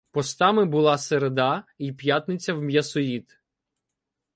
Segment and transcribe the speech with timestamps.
[0.11, 3.41] Постами були середа й п'ятниця в м'ясоїд.